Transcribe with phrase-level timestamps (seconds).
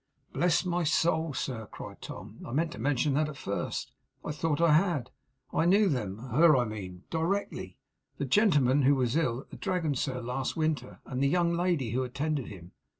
[0.33, 3.91] 'Bless my soul, sir!' cried Tom, 'I meant to mention that at first,
[4.25, 5.11] I thought I had.
[5.53, 7.77] I knew them her, I mean directly.
[8.17, 11.91] The gentleman who was ill at the Dragon, sir, last winter; and the young lady
[11.91, 12.71] who attended him.